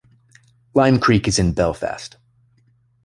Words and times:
Lime 0.73 0.99
Creek 0.99 1.27
is 1.27 1.37
in 1.37 1.51
Belfast. 1.53 2.17